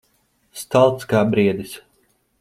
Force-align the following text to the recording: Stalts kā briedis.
Stalts 0.61 1.05
kā 1.11 1.21
briedis. 1.33 1.75